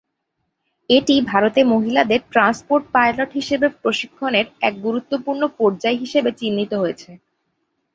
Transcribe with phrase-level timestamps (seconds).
[0.89, 7.11] এটি ভারতে মহিলাদের ট্রান্সপোর্ট পাইলট হিসাবে প্রশিক্ষণের এক গুরুত্বপূর্ণ পর্যায় হিসেবে চিহ্নিত হয়েছে।